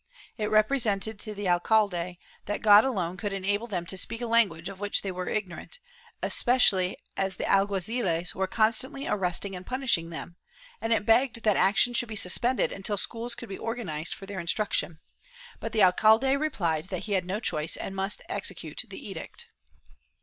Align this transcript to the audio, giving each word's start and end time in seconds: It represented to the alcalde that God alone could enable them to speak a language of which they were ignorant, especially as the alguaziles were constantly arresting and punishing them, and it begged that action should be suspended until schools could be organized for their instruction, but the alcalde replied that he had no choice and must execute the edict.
It 0.35 0.49
represented 0.49 1.19
to 1.19 1.35
the 1.35 1.47
alcalde 1.47 2.17
that 2.45 2.63
God 2.63 2.83
alone 2.83 3.17
could 3.17 3.33
enable 3.33 3.67
them 3.67 3.85
to 3.85 3.97
speak 3.99 4.19
a 4.19 4.25
language 4.25 4.67
of 4.67 4.79
which 4.79 5.03
they 5.03 5.11
were 5.11 5.29
ignorant, 5.29 5.77
especially 6.23 6.97
as 7.15 7.35
the 7.35 7.43
alguaziles 7.45 8.33
were 8.33 8.47
constantly 8.47 9.05
arresting 9.05 9.55
and 9.55 9.63
punishing 9.63 10.09
them, 10.09 10.37
and 10.81 10.91
it 10.91 11.05
begged 11.05 11.43
that 11.43 11.55
action 11.55 11.93
should 11.93 12.09
be 12.09 12.15
suspended 12.15 12.71
until 12.71 12.97
schools 12.97 13.35
could 13.35 13.47
be 13.47 13.59
organized 13.59 14.15
for 14.15 14.25
their 14.25 14.39
instruction, 14.39 14.99
but 15.59 15.71
the 15.71 15.83
alcalde 15.83 16.35
replied 16.35 16.85
that 16.85 17.03
he 17.03 17.11
had 17.11 17.23
no 17.25 17.39
choice 17.39 17.77
and 17.77 17.95
must 17.95 18.23
execute 18.27 18.83
the 18.89 19.07
edict. 19.07 19.49